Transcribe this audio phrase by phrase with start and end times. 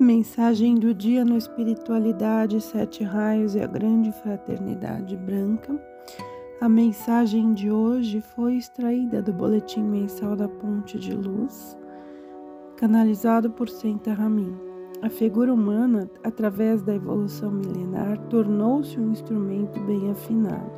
[0.00, 5.78] Mensagem do dia no Espiritualidade, Sete Raios e a Grande Fraternidade Branca.
[6.58, 11.76] A mensagem de hoje foi extraída do Boletim Mensal da Ponte de Luz,
[12.78, 14.56] canalizado por Senta Ramin.
[15.02, 20.72] A figura humana, através da evolução milenar, tornou-se um instrumento bem afinado,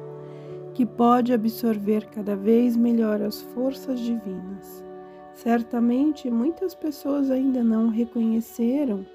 [0.75, 4.92] que pode absorver cada vez melhor as forças divinas.
[5.34, 9.07] Certamente muitas pessoas ainda não reconheceram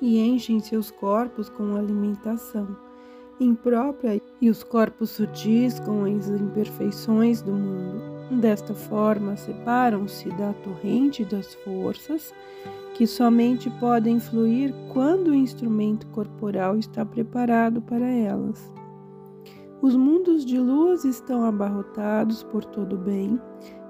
[0.00, 2.76] e enchem seus corpos com alimentação
[3.44, 8.02] imprópria e os corpos sutis com as imperfeições do mundo.
[8.40, 12.32] Desta forma, separam-se da torrente das forças
[12.94, 18.72] que somente podem fluir quando o instrumento corporal está preparado para elas.
[19.80, 23.40] Os mundos de luz estão abarrotados por todo o bem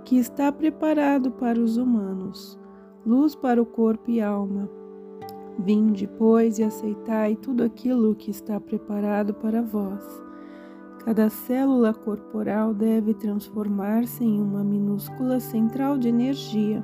[0.04, 2.58] que está preparado para os humanos,
[3.04, 4.68] luz para o corpo e alma
[5.58, 10.02] Vinde, pois, e aceitai tudo aquilo que está preparado para vós.
[11.04, 16.82] Cada célula corporal deve transformar-se em uma minúscula central de energia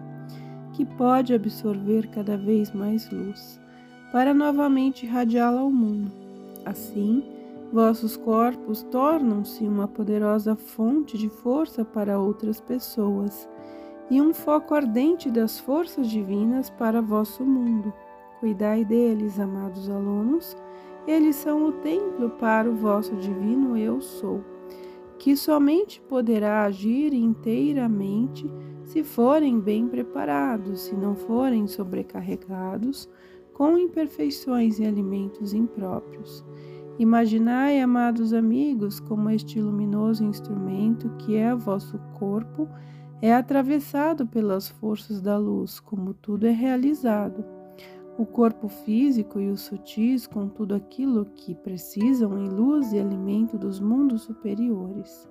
[0.72, 3.60] que pode absorver cada vez mais luz,
[4.12, 6.10] para novamente irradiá-la ao mundo.
[6.64, 7.24] Assim,
[7.72, 13.48] vossos corpos tornam-se uma poderosa fonte de força para outras pessoas
[14.10, 17.92] e um foco ardente das forças divinas para vosso mundo.
[18.40, 20.56] Cuidai deles, amados alunos,
[21.06, 24.42] eles são o templo para o vosso divino Eu Sou,
[25.18, 28.50] que somente poderá agir inteiramente
[28.84, 33.08] se forem bem preparados, se não forem sobrecarregados
[33.52, 36.44] com imperfeições e alimentos impróprios.
[36.98, 42.68] Imaginai, amados amigos, como este luminoso instrumento que é vosso corpo
[43.22, 47.44] é atravessado pelas forças da luz, como tudo é realizado
[48.18, 53.56] o corpo físico e os sutis com tudo aquilo que precisam em luz e alimento
[53.56, 55.28] dos mundos superiores.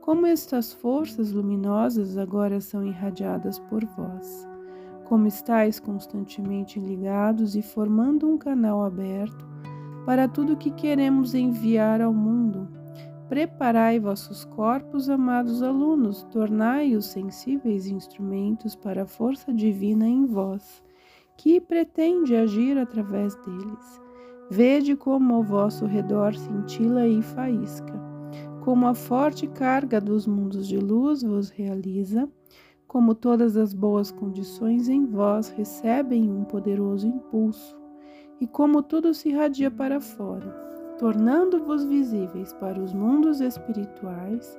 [0.00, 4.44] Como estas forças luminosas agora são irradiadas por vós.
[5.04, 9.46] Como estáis constantemente ligados e formando um canal aberto
[10.06, 12.68] para tudo que queremos enviar ao mundo.
[13.28, 20.86] Preparai vossos corpos, amados alunos, tornai-os sensíveis instrumentos para a força divina em vós
[21.36, 24.00] que pretende agir através deles.
[24.50, 27.92] Vede como ao vosso redor cintila e faísca,
[28.64, 32.28] como a forte carga dos mundos de luz vos realiza,
[32.86, 37.76] como todas as boas condições em vós recebem um poderoso impulso,
[38.40, 40.48] e como tudo se irradia para fora,
[40.98, 44.58] tornando-vos visíveis para os mundos espirituais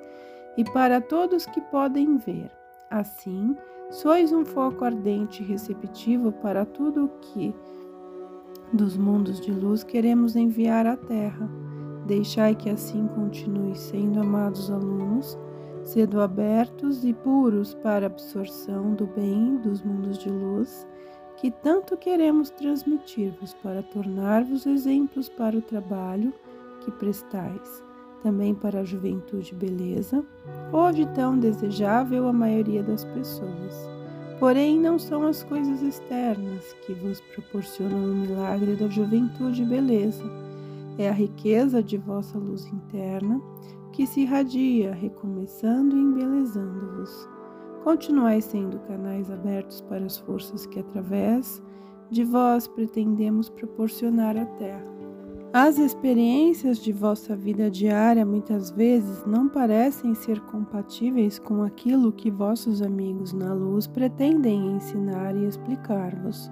[0.57, 2.51] e para todos que podem ver.
[2.89, 3.55] Assim,
[3.89, 7.55] Sois um foco ardente e receptivo para tudo o que
[8.73, 11.49] dos mundos de luz queremos enviar à Terra.
[12.05, 15.39] Deixai que assim continue sendo amados alunos,
[15.83, 20.85] sendo abertos e puros para a absorção do bem dos mundos de luz
[21.37, 26.33] que tanto queremos transmitir-vos para tornar-vos exemplos para o trabalho
[26.81, 27.87] que prestais
[28.21, 30.25] também para a juventude beleza,
[30.71, 33.89] hoje tão desejável à maioria das pessoas.
[34.39, 40.23] Porém, não são as coisas externas que vos proporcionam o milagre da juventude beleza,
[40.97, 43.41] é a riqueza de vossa luz interna
[43.93, 47.36] que se irradia, recomeçando e embelezando-vos.
[47.87, 51.63] Continuai sendo canais abertos para as forças que, através
[52.11, 54.83] de vós, pretendemos proporcionar à Terra.
[55.53, 62.29] As experiências de vossa vida diária muitas vezes não parecem ser compatíveis com aquilo que
[62.29, 66.51] vossos amigos na luz pretendem ensinar e explicar-vos.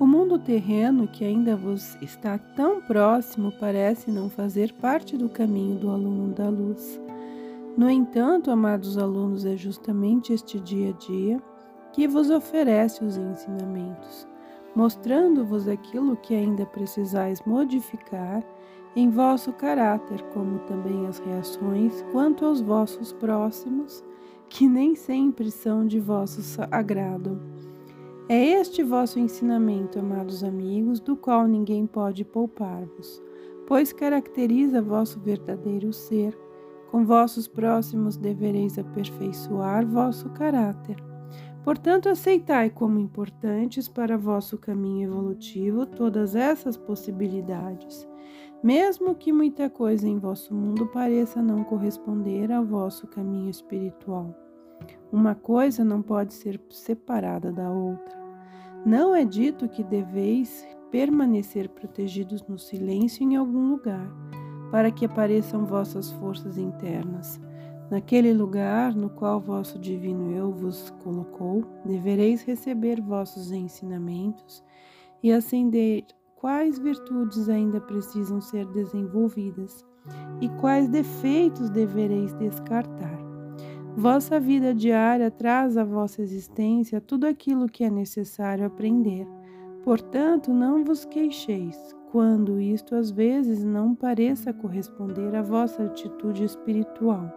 [0.00, 5.78] O mundo terreno que ainda vos está tão próximo parece não fazer parte do caminho
[5.78, 7.03] do aluno da luz.
[7.76, 11.42] No entanto, amados alunos, é justamente este dia a dia
[11.92, 14.28] que vos oferece os ensinamentos
[14.74, 18.42] mostrando-vos aquilo que ainda precisais modificar
[18.96, 24.04] em vosso caráter, como também as reações quanto aos vossos próximos,
[24.48, 26.40] que nem sempre são de vosso
[26.70, 27.40] agrado.
[28.28, 33.22] É este vosso ensinamento, amados amigos, do qual ninguém pode poupar-vos,
[33.66, 36.36] pois caracteriza vosso verdadeiro ser.
[36.94, 40.94] Com vossos próximos devereis aperfeiçoar vosso caráter.
[41.64, 48.08] Portanto, aceitai como importantes para vosso caminho evolutivo todas essas possibilidades,
[48.62, 54.32] mesmo que muita coisa em vosso mundo pareça não corresponder ao vosso caminho espiritual.
[55.10, 58.16] Uma coisa não pode ser separada da outra.
[58.86, 64.08] Não é dito que deveis permanecer protegidos no silêncio em algum lugar,
[64.74, 67.40] para que apareçam vossas forças internas.
[67.88, 74.64] Naquele lugar no qual vosso divino eu vos colocou, devereis receber vossos ensinamentos
[75.22, 76.04] e acender
[76.34, 79.84] quais virtudes ainda precisam ser desenvolvidas
[80.40, 83.20] e quais defeitos devereis descartar.
[83.96, 89.24] Vossa vida diária traz à vossa existência tudo aquilo que é necessário aprender.
[89.84, 97.28] Portanto, não vos queixeis, quando isto às vezes não pareça corresponder à vossa atitude espiritual.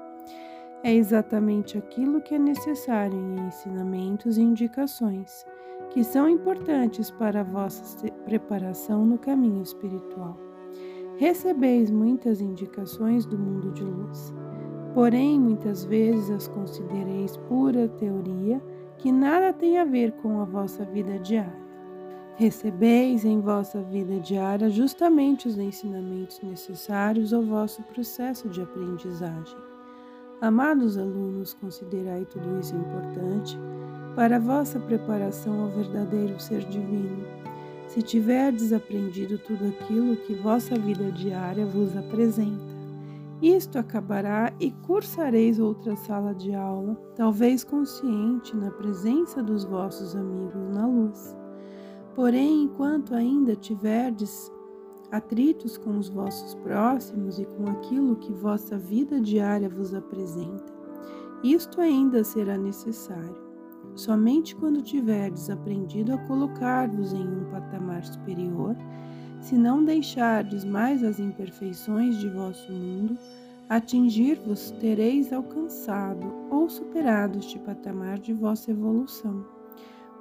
[0.84, 5.44] É exatamente aquilo que é necessário em ensinamentos e indicações,
[5.90, 10.38] que são importantes para a vossa preparação no caminho espiritual.
[11.16, 14.32] Recebeis muitas indicações do mundo de luz,
[14.94, 18.62] porém muitas vezes as considereis pura teoria
[19.00, 21.67] que nada tem a ver com a vossa vida diária.
[22.38, 29.58] Recebeis em vossa vida diária justamente os ensinamentos necessários ao vosso processo de aprendizagem.
[30.40, 33.58] Amados alunos, considerai tudo isso importante
[34.16, 37.26] para a vossa preparação ao verdadeiro ser divino
[37.88, 42.78] se tiverdes aprendido tudo aquilo que vossa vida diária vos apresenta.
[43.42, 50.70] Isto acabará e cursareis outra sala de aula, talvez consciente na presença dos vossos amigos
[50.74, 51.36] na luz.
[52.18, 54.52] Porém, enquanto ainda tiverdes
[55.12, 60.74] atritos com os vossos próximos e com aquilo que vossa vida diária vos apresenta,
[61.44, 63.38] isto ainda será necessário.
[63.94, 68.76] Somente quando tiverdes aprendido a colocar-vos em um patamar superior,
[69.40, 73.16] se não deixardes mais as imperfeições de vosso mundo,
[73.70, 79.57] atingir-vos tereis alcançado ou superado este patamar de vossa evolução.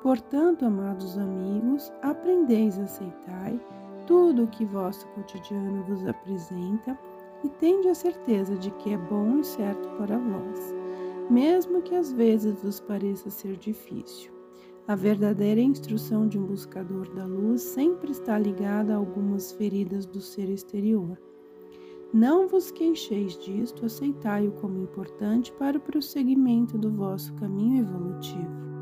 [0.07, 3.53] Portanto, amados amigos, aprendeis a aceitar
[4.07, 6.97] tudo o que vosso cotidiano vos apresenta
[7.43, 10.73] e tende a certeza de que é bom e certo para vós
[11.29, 14.31] mesmo que às vezes vos pareça ser difícil.
[14.87, 20.21] A verdadeira instrução de um buscador da luz sempre está ligada a algumas feridas do
[20.21, 21.21] ser exterior.
[22.15, 28.76] Não vos queixeis disto, aceitai-o como importante para o prosseguimento do vosso caminho evolutivo.